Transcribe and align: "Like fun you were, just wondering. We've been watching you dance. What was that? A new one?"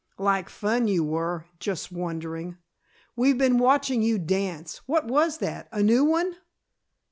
"Like 0.17 0.49
fun 0.49 0.87
you 0.87 1.03
were, 1.03 1.45
just 1.59 1.91
wondering. 1.91 2.57
We've 3.15 3.37
been 3.37 3.59
watching 3.59 4.01
you 4.01 4.17
dance. 4.17 4.77
What 4.87 5.05
was 5.05 5.37
that? 5.37 5.67
A 5.71 5.83
new 5.83 6.03
one?" 6.03 6.35